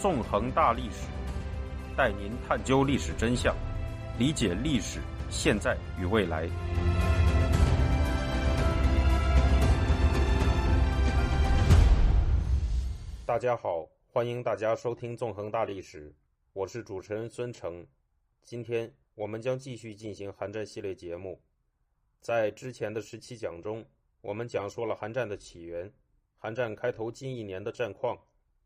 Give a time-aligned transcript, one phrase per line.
[0.00, 1.06] 纵横大历史，
[1.94, 3.54] 带您探究历史真相，
[4.18, 4.98] 理解历史
[5.28, 6.48] 现在与未来。
[13.26, 16.08] 大家好，欢迎大家收听《纵横大历史》，
[16.54, 17.86] 我是主持人孙成。
[18.42, 21.38] 今天我们将继续进行韩战系列节目。
[22.22, 23.84] 在之前的十七讲中，
[24.22, 25.92] 我们讲述了韩战的起源、
[26.38, 28.18] 韩战开头近一年的战况，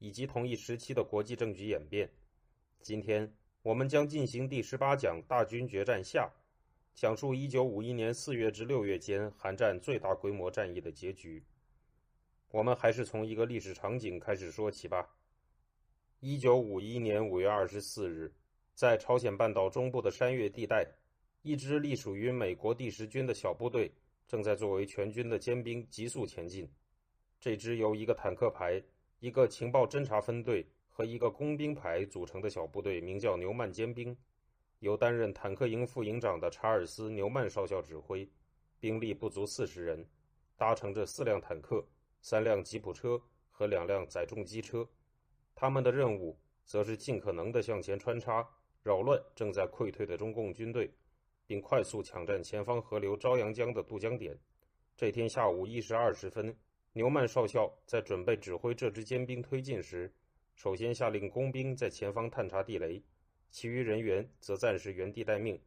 [0.04, 2.06] 以及同一时期的国际政局演变。
[2.82, 6.30] 今天我们将进行第十八讲“大军决战下”，
[6.94, 11.42] 讲述一九五一年四月至六月间韩战最大规模战役的结局。
[12.50, 15.08] 我们还是从一个历史场景开始说起吧。
[16.20, 18.30] 一九五一年五月二十四日，
[18.74, 20.86] 在朝鲜半岛中部的山岳地带。
[21.40, 23.92] 一支隶属于美国第十军的小部队
[24.26, 26.70] 正在作为全军的尖兵急速前进。
[27.40, 28.82] 这支由一个坦克排、
[29.24, 34.14] 一个情报侦察分队和一个工兵排组成的小部队名叫“牛曼尖兵”，
[34.80, 38.28] 由担任坦克营副营长的查尔斯·牛曼少校指挥，
[38.78, 40.06] 兵力不足四十人，
[40.58, 41.82] 搭乘着四辆坦克、
[42.20, 43.18] 三辆吉普车
[43.50, 44.86] 和两辆载重机车。
[45.54, 48.46] 他们的任务则是尽可能地向前穿插，
[48.82, 50.92] 扰乱正在溃退的中共军队。
[51.46, 54.38] 并快速抢占前方河流朝阳江的渡江点。
[54.94, 56.54] 这天下午一时二十分，
[56.96, 60.14] 牛曼少校在准备指挥这支尖兵推进时，
[60.54, 63.02] 首先下令工兵在前方探查地雷，
[63.50, 65.60] 其余人员则暂时原地待命。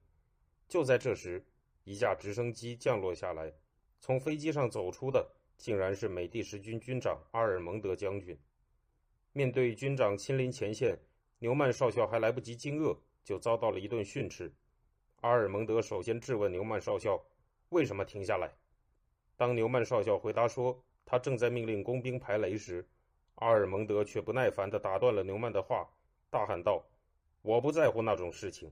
[0.70, 1.46] 就在这时，
[1.84, 3.52] 一架直升机降落下来，
[4.00, 8.40] 从飞机上走出的竟然是美第十军军长阿尔蒙德将军。
[9.34, 10.98] 面对军长亲临前线，
[11.40, 14.50] 牛曼少校还来不及惊愕，就遭到了一顿训斥。
[15.20, 17.22] 阿尔蒙德首先质问牛曼少校
[17.68, 18.50] ：“为什么停下来？”
[19.36, 22.86] 当牛曼少校回答说他正在命令工兵排雷时，
[23.36, 25.90] 阿尔蒙德却不耐烦地打断了牛曼的话，
[26.30, 26.86] 大喊道
[27.42, 28.70] ：“我不在乎那种事情，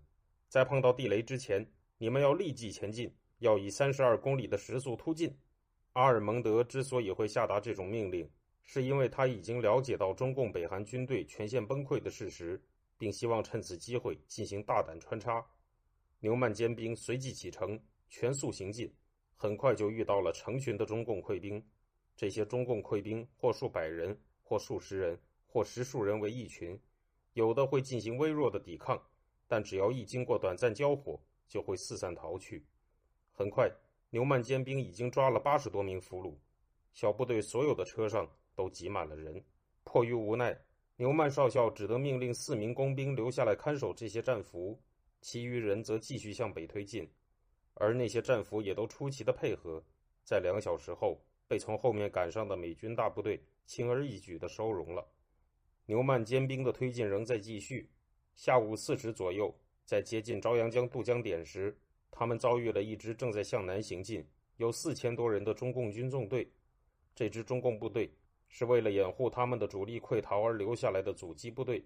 [0.50, 1.66] 在碰到地雷之前，
[1.98, 5.34] 你们要立即前进，要以三十二公里的时速突进。”
[5.94, 8.30] 阿尔蒙德之所以会下达这种命令，
[8.64, 12.62] 是因为他已经了解到中共北韩军队全线崩溃的事实，
[12.98, 15.42] 并希望趁此机会进行大胆穿插。
[16.20, 18.94] 牛曼尖兵随即启程，全速行进，
[19.38, 21.66] 很快就遇到了成群的中共溃兵。
[22.16, 26.80] 这些中共溃兵或数百人，或数十人，或十数人为一群，
[27.34, 29.02] 有的会进行微弱的抵抗，
[29.48, 32.66] 但只要一经过短暂交火，就会四散逃去。
[33.31, 33.70] 很快，
[34.09, 36.36] 牛曼尖兵已经抓了八十多名俘虏，
[36.94, 39.44] 小部队所有的车上都挤满了人。
[39.84, 40.58] 迫于无奈，
[40.96, 44.80] 牛曼少校只得命令四名工兵留下来看守这些战俘。
[45.22, 47.09] 其余人则继续向北推进，
[47.74, 49.84] 而那些战俘也都出奇的配合，
[50.24, 55.08] 在两小时后被从后面赶上的美军大部队轻而易举地收容了。
[55.86, 57.90] 牛曼尖兵的推进仍在继续。
[58.36, 59.54] 下午四时左右，
[59.86, 61.78] 在接近朝阳江渡江点时，
[62.12, 66.52] 他们遭遇了一支正在向南行进、有四千多人的中共军纵队。
[67.14, 68.12] 这支中共部队
[68.50, 71.86] 是为了掩护他们的主力溃逃而留下来的阻击部队。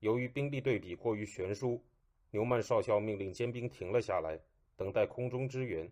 [0.00, 1.82] 由于兵力对比过于悬殊。
[2.34, 4.40] 牛曼少校命令尖兵停了下来，
[4.74, 5.86] 等待空中支援。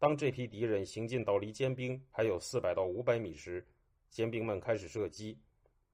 [0.00, 3.62] 当这批敌人行进到离尖兵还有四百到五百米时，
[4.08, 5.38] 尖兵们开始射击。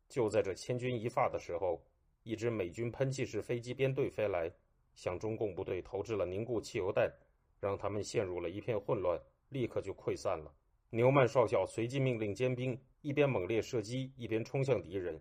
[0.09, 1.85] 就在这千钧一发的时候，
[2.23, 4.49] 一支美军喷气式飞机编队飞来，
[4.95, 7.13] 向中共部队投掷了凝固汽油弹，
[7.59, 10.55] 让他们陷入了一片混乱，立刻就溃散了。
[10.91, 15.21] 牛曼少校随即命令尖兵一边猛烈射击，一边冲向敌人。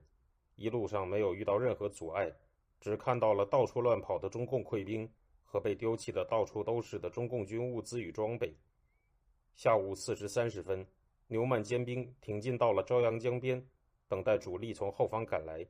[0.55, 2.31] 一路上没有遇到任何阻碍。
[2.79, 5.11] 只看到了到处乱跑的中共溃兵
[5.43, 8.55] 和被丢弃的到处都是的中共军物资与装备。
[9.55, 10.85] 下午四时三十分，
[11.27, 13.65] 牛曼尖兵挺进到了朝阳江边，
[14.07, 15.65] 等待主力从后方赶来。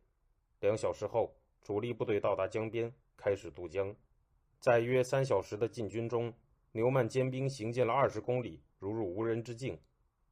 [0.60, 3.96] 两小时后，主力部队到达江边，开始渡江。
[4.60, 6.34] 在约三小时的进军中，
[6.72, 9.80] 牛曼尖兵行进了二十公里，如入无人之境。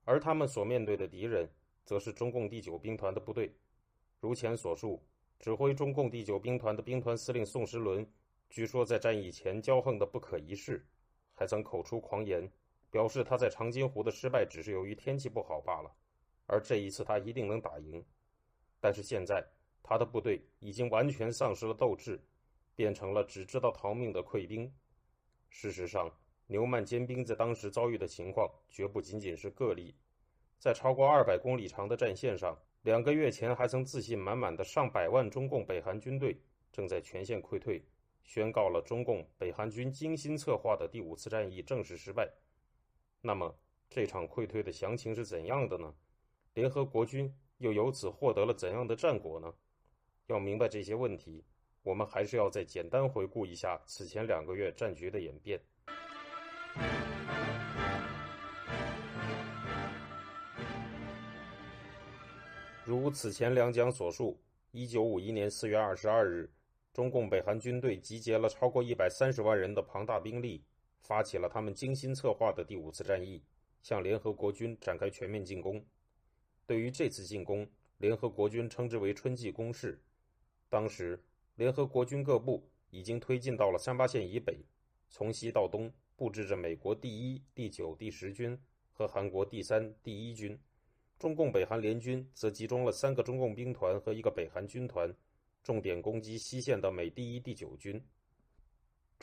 [0.03, 1.47] 而他们所面对的敌人，
[1.85, 3.55] 则是中共第九兵团的部队。
[4.19, 5.01] 如前所述。
[5.39, 8.09] 指挥中共第九兵团的兵团司令宋时轮，
[8.49, 10.85] 据说在战役前骄横的不可一世，
[11.33, 12.49] 还曾口出狂言，
[12.93, 15.91] 表示他在长津湖的失败只是由于天气不好罢了，
[16.45, 18.05] 而这一次他一定能打赢。
[18.79, 19.43] 但是现在，
[19.81, 22.21] 他的部队已经完全丧失了斗志，
[22.75, 24.71] 变成了只知道逃命的溃兵。
[25.49, 26.07] 事实上，
[26.45, 29.95] 牛曼坚兵在当时遭遇的情况绝不仅仅是个例，
[30.59, 32.55] 在超过二百公里长的战线上。
[32.83, 36.39] 两个月前还曾自信满满的上百万中共北韩军队
[36.71, 37.83] 正在全线溃退，
[38.23, 42.31] 宣告了中共北韩军精心策划的第五次战役正式失败。
[43.25, 43.55] 那么
[43.89, 45.95] 这场溃退的详情是怎样的呢？
[46.55, 49.53] 联合国军又由此获得了怎样的战果呢？
[50.27, 51.41] 要明白这些问题，
[51.83, 55.57] 我们还是要再简单回顾一下此前两个月战局的演变。
[62.83, 64.37] 如此前两讲所述，
[64.71, 66.51] 一九五一年四月二十二日，
[66.91, 70.65] 中共北韩军队集结了超过一百三十万人的庞大兵力，
[71.03, 73.43] 发起了他们精心策划的第五次战役，
[73.81, 75.85] 向联合国军展开全面进攻。
[76.65, 80.01] 对于这次进攻，联合国军称之为“春季攻势”。
[80.69, 81.21] 当时，
[81.55, 84.65] 联合国军各部已经推进到了三八线以北，
[85.09, 88.57] 从西到东布置着美国第一、第九、第十军
[88.93, 90.57] 和韩国第三、第一军。
[91.19, 95.13] 中共北韩联军则集中了三个中共兵团和一个北韩军团，
[95.61, 98.01] 重点攻击西线的美第一、第九军，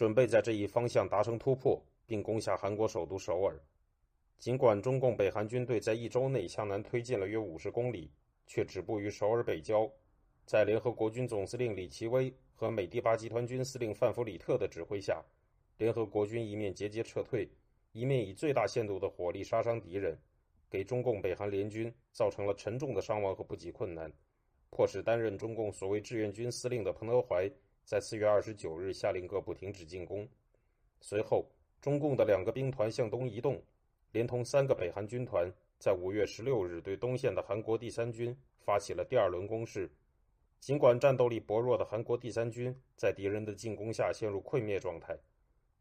[0.01, 3.61] 准备在这一方向达成突破，并攻下韩国首都首尔。
[4.39, 8.11] 尽管中共北韩军队在一周内向南推进了约五十公里，
[8.47, 9.87] 却止步于首尔北郊。
[10.47, 15.23] 在联合国军总司令李奇微和美第八集团军司令范弗里特的指挥下，
[15.77, 17.47] 联合国军一面节节撤退，
[17.93, 20.17] 一面以最大限度的火力杀伤敌人。
[20.71, 24.11] 给中共北韩联军造成了沉重的伤亡和补给困难，
[24.71, 27.47] 迫使担任中共所谓志愿军司令的彭德怀
[27.91, 30.29] 在四月二十九日下令各部停止进攻。
[31.01, 31.51] 随后，
[31.81, 33.61] 中共的两个兵团向东移动，
[34.13, 39.91] 连同三个北韩军团，在五月十六日对东线的韩国第三军发起了第二轮攻势。
[40.61, 45.19] 尽管战斗力薄弱的韩国第三军在敌人的进攻下陷入溃灭状态，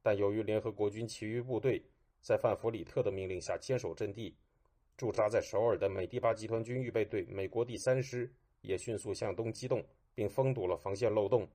[0.01, 1.79] 但由于联合国军其余部队
[2.21, 4.35] 在范弗里特的命令下坚守阵地。
[4.97, 9.85] 驻扎在首尔的美第八集团军预备队美国第三师也迅速向东机动，
[10.15, 11.47] 并封堵了防线漏洞。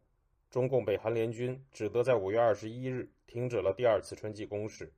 [0.51, 4.93] 中共北韩联军只得在五月二十一日停止了第二次春季攻势。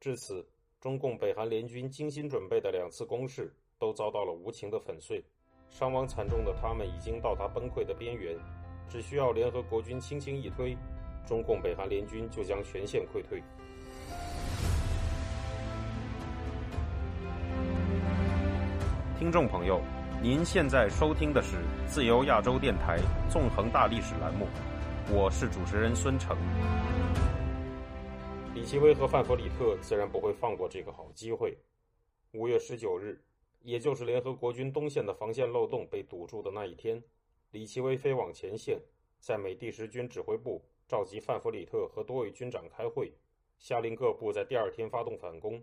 [0.00, 0.46] 至此，
[0.80, 5.24] 中共北韩联军精心准备的两次攻势都遭到了无情的粉碎，
[5.70, 8.36] 伤亡惨重的他们已经到达崩溃的边缘，
[8.88, 10.76] 只需要联合国军轻轻一推，
[11.26, 13.42] 中共北韩联军就将全线溃退。
[19.18, 19.80] 听众朋友，
[20.20, 22.98] 您现在收听的是自由亚洲电台
[23.30, 24.48] 纵横大历史栏目，
[25.12, 26.36] 我是主持人孙成。
[28.52, 31.56] 李奇微和范弗里特自然不会放过这个好机会。
[32.32, 33.22] 五月十九日，
[33.60, 37.00] 也就是联合国军东线的防线漏洞被堵住的那一天，
[37.52, 38.80] 李奇微飞往前线，
[39.20, 43.12] 在美第十军指挥部召集范弗里特和多位军长开会，
[43.60, 45.62] 下令各部在第二天发动反攻。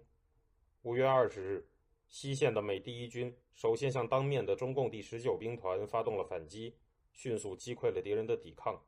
[0.83, 1.67] 五月二十日。
[2.07, 6.73] 西线的美第一军首先向当面的中共第十九兵团发动了反击，
[7.11, 8.79] 迅速击溃了敌人的抵抗。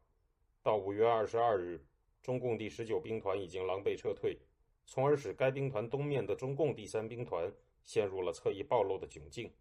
[0.63, 1.83] 到五月二十二日，
[2.21, 4.37] 中共第十九兵团已经狼狈撤退，
[4.85, 7.51] 从而使该兵团东面的中共第三兵团
[7.83, 9.51] 陷入了侧翼暴露的窘境。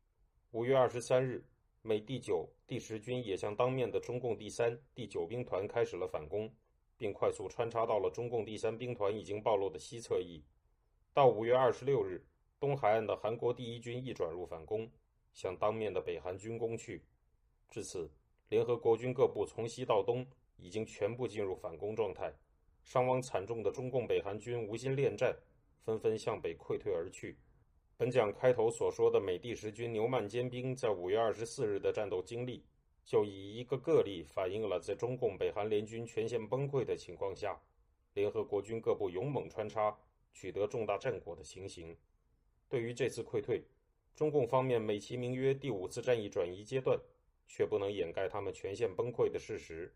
[0.53, 1.45] 五月二十三日，
[1.83, 6.53] 美第九、第十军也向当面的中共第三、第九兵团开始了反攻，
[6.97, 10.45] 并快速穿插到了中共第三兵团已经暴露的西侧翼。
[11.13, 12.25] 到五月二十六日。
[12.59, 14.91] 东海岸的韩国第一军亦转入反攻，
[15.35, 17.03] 向当面的北韩军攻去。
[17.69, 18.11] 至此，
[18.49, 20.27] 联合国军各部从西到东
[20.57, 22.33] 已经全部进入反攻状态。
[22.83, 25.37] 伤亡惨重的中共北韩军无心恋战，
[25.85, 27.37] 纷纷向北溃退而去。
[27.99, 32.65] 本讲开头所说的美第十军牛曼尖兵在五月二十四日的战斗经历，
[33.05, 37.61] 就以一个个例反映了在中共北韩联军全线崩溃的情况下，
[38.15, 39.99] 联合国军各部勇猛穿插，
[40.33, 41.95] 取得重大战果的情形。
[42.69, 43.63] 对于这次溃退，
[44.15, 46.99] 中共方面美其名曰第五次战役转移阶段，
[47.47, 49.95] 却不能掩盖他们全线崩溃的事实。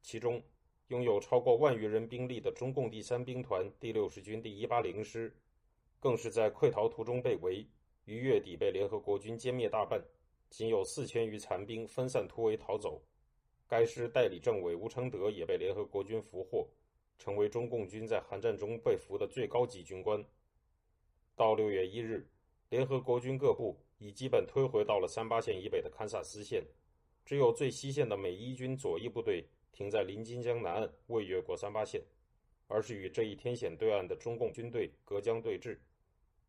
[0.00, 0.42] 其中，
[0.88, 5.34] 拥有超过万余人兵力的中共第三兵团第六十军第一八零师，
[5.98, 7.66] 更是在溃逃途中被围，
[8.04, 10.02] 于月底被联合国军歼灭大半，
[10.48, 13.02] 仅有四千余残兵分散突围逃走。
[13.68, 16.68] 该师代理政委吴承德也被联合国军俘获，
[17.18, 20.24] 成为中共军在韩战中被俘的最高级军官。
[21.36, 22.28] 到六月一日，
[22.68, 26.64] 联合国军各部已基本推回到了三八线以北的堪萨斯县，
[27.24, 32.02] 只有最西线的美伊军左翼部队停在临津江南岸，未越过三八线，
[32.66, 35.78] 而是与这一天险对岸的中共军队隔江对峙。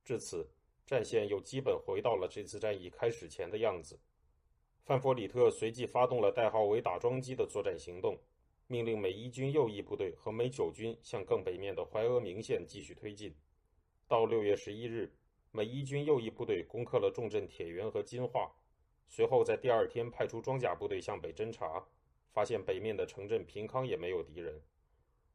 [0.04, 0.48] 至此，
[0.86, 4.00] 战线又基本回到了这次战役开始前的样子。
[4.84, 8.20] 范弗里特随即发动了代号为“打桩机”的作战行动，
[8.68, 13.34] 命令美伊军右翼部队和美九军向更北面的怀俄明线继续推进。
[14.12, 15.10] 到六月十一日，
[15.52, 18.52] 美伊军右翼部队攻克了重镇铁原和金化，
[19.08, 21.82] 随后在第二天派出装甲部队向北侦察，
[22.34, 24.62] 发现北面的城镇平康也没有敌人。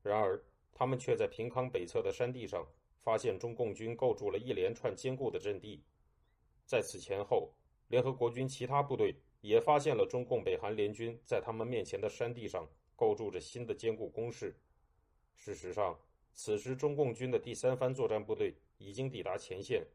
[0.02, 2.68] 然而，他们却在平康北侧的山地上
[2.98, 5.82] 发现中共军构筑了一连串坚固的阵地。
[6.66, 7.54] 在此前后，
[7.88, 14.54] 联合国军其他部队也发现了中共北韩联军在他们面前的山地上构筑着新的坚固工事。
[15.34, 15.98] 事实上，
[16.34, 19.86] 此时中共军的第三番作战部队已经抵达前线，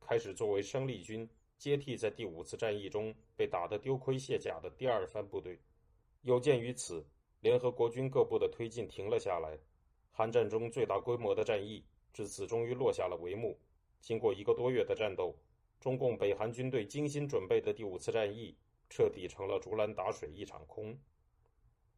[0.00, 5.58] 开始作为生力军接替在第五次战役中被打得丢盔卸甲的第二番部队。
[6.22, 7.04] 有鉴于此，
[7.40, 9.58] 联合国军各部的推进停了下来。
[10.10, 13.58] 韩战中最大规模的战役至此终于落下了帷幕。
[14.00, 15.36] 经过一个多月的战斗，
[15.80, 18.56] 中共北韩军队精心准备的第五次战役
[18.88, 20.98] 彻底成了竹篮打水一场空。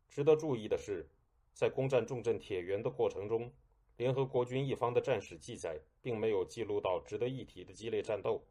[0.09, 1.09] 值得注意的是，
[1.54, 3.52] 在攻占重镇铁原的过程中，
[4.00, 8.42] 联合国军一方的战史记载并没有记录到值得一提的激烈战斗。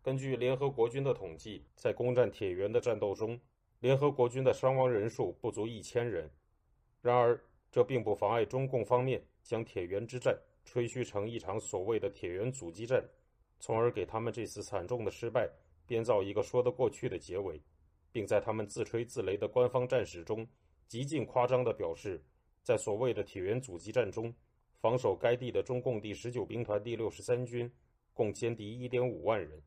[0.00, 3.38] 根据联合国军的统计，在攻占铁原的战斗中，
[3.80, 6.30] 联合国军的伤亡人数不足一千人。
[7.02, 7.38] 然而，
[7.70, 10.34] 这并不妨碍中共方面将铁原之战。
[10.64, 13.06] 吹嘘成一场所谓的铁原阻击战，
[13.58, 15.46] 从而给他们这次惨重的失败
[15.86, 17.60] 编造一个说得过去的结尾，
[18.10, 20.48] 并在他们自吹自擂的官方战史中
[20.86, 22.24] 极尽夸张地表示，
[22.62, 24.32] 在所谓的铁原阻击战中，
[24.80, 27.70] 防守该地的中共第十九兵团第六十三军
[28.14, 29.62] 共歼敌一点五万人。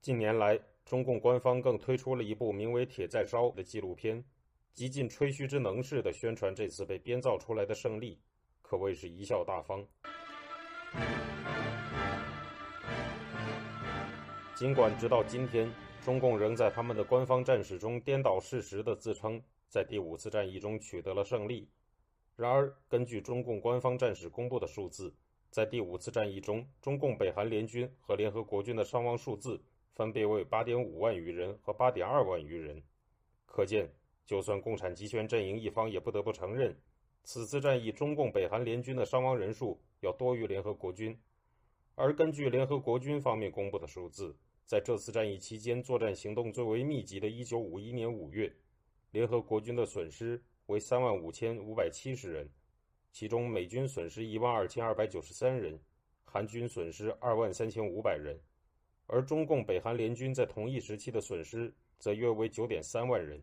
[0.00, 4.24] 近年来，中共官方更推出了一部名为《铁在烧》的纪录片，
[4.74, 8.18] 极尽吹嘘之能事的宣传这次被编造出来的胜利，
[8.60, 9.86] 可谓是贻笑大方。
[14.56, 15.72] 尽管直到今天，
[16.04, 21.68] 中共仍在他们的官方战史中颠倒事实的自称在第五次战役中取得了胜利，
[22.38, 25.12] 然而根据中共官方战史公布的数字，
[25.50, 29.60] 在第五次战役中，中共北韩联军和联合国军的伤亡数字
[29.96, 32.80] 分别为八点五万余人和八点二万余人。
[33.44, 33.92] 可见，
[34.24, 36.80] 就算共产集权阵营一方也不得不承认，
[37.24, 39.80] 此次战役中共北韩联军的伤亡人数。
[40.00, 41.20] 要多于联合国军，
[41.96, 48.54] 而根据联合国军方面公布的数字，在这次战役期间，作战行动最为密集的1951年5月，
[49.10, 52.48] 联合国军的损失为3万5570人，
[53.12, 55.78] 其中美军损失1万2293人，
[56.24, 58.40] 韩军损失2万3500人，
[59.06, 63.42] 而中共北韩联军在同一时期的损失则约为9.3万人。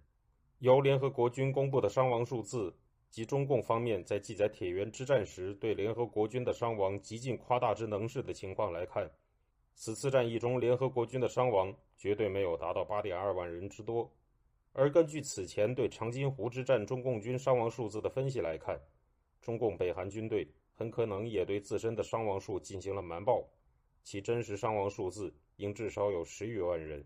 [0.60, 2.74] 由联合国军公布的伤亡数字。
[3.08, 9.10] 及中共方面在记载铁原之战时对联合国军的伤亡极尽夸大之能事的情况来看，
[9.74, 14.12] 此次战役中联合国军的伤亡绝对没有达到八点二万人之多。
[14.78, 18.78] 而根据此前对长津湖之战中共军伤亡数字的分析来看，
[19.42, 23.42] 中共北韩军队很可能也对自身的伤亡数进行了瞒报，
[24.04, 27.02] 其真实伤亡数字应至少有十余万人。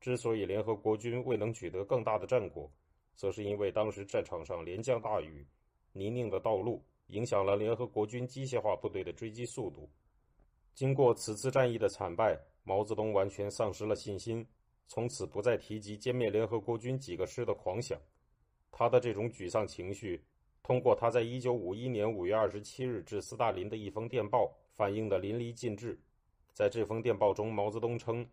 [0.00, 2.68] 之所以联合国军未能取得更大的战果，
[3.14, 5.46] 则是因为当时战场上连降大雨，
[5.92, 9.88] 泥泞的道路影响了联合国军机械化部队的追击速度。
[10.74, 14.44] 经过此次战役的惨败，毛泽东完全丧失了信心，
[14.92, 17.96] 从此不再提及歼灭联合国军几个师的狂想。
[18.72, 20.20] 他的这种沮丧情绪，
[20.64, 25.96] 通过他在一九五一年五月二十七日致斯大林的一封电报反映得淋漓尽致。
[26.52, 28.28] 在这封电报中，毛泽东称：“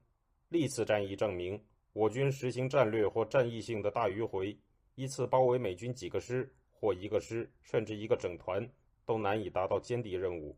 [0.49, 4.57] 历次战役证明，我军实行战略或战役性的大迂回。”
[4.95, 8.67] 依次包围美军几个师或一个师，甚至一个整团，
[9.05, 10.57] 都难以达到歼敌任务。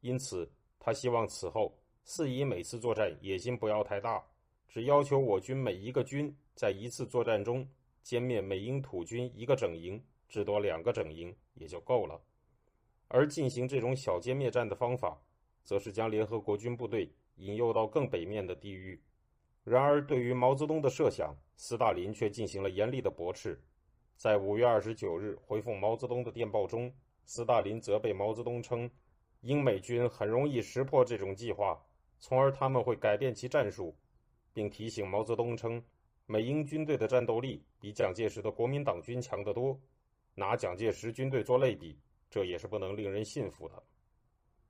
[0.00, 0.48] 因此，
[0.78, 4.24] 他希望此后四夷每次作战野心不要太大，
[4.68, 7.68] 只要求我军每一个军在一次作战中
[8.04, 12.20] 歼灭美英土军一个整营，至多两个整营也就够了。
[13.08, 15.22] 而进行这种小歼灭战的方法，
[15.62, 19.00] 则是将联合国军部队引诱到更北面的地域。
[19.62, 23.62] 然而，对于毛泽东的设想，斯大林却进行了严厉的驳斥。
[24.16, 26.92] 在五月二十九日回复毛泽东的电报中，
[27.24, 28.90] 斯大林责备毛泽东称，
[29.40, 31.80] 英美军很容易识破这种计划，
[32.18, 33.96] 从而他们会改变其战术，
[34.54, 35.84] 并提醒毛泽东称，
[36.24, 39.78] 美英军队的战斗力比蒋介石的国民党军强得多，
[40.34, 41.98] 拿蒋介石军队做类比，
[42.30, 43.82] 这也是不能令人信服的。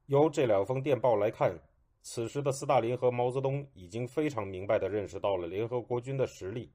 [0.07, 1.57] 由这两封电报来看。
[2.07, 6.71] 此时的斯大林和毛泽东已经非常明白地认识到了联合国军的实力，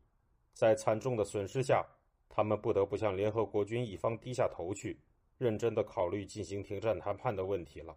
[0.53, 1.85] 在惨重的损失下，
[2.27, 4.99] 他们不得不向联合国军一方低下头去，
[5.37, 7.95] 认真地考虑进行停战谈判的问题了。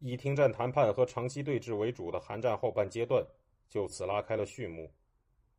[0.00, 3.24] 以停战谈判和长期对峙为主的韩战后半阶段
[3.68, 4.90] 就此拉开了序幕。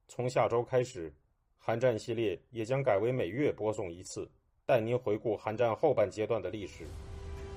[0.07, 1.13] 从下周开始，
[1.57, 4.29] 韩战系列也将改为每月播送一次，
[4.65, 6.85] 带您回顾韩战后半阶段的历史。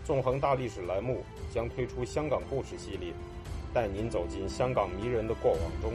[0.04, 3.12] 纵横大历史栏目将推出香港故事系列。
[3.74, 5.92] 带您走进香港迷人的过往中，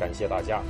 [0.00, 0.62] 感谢大家。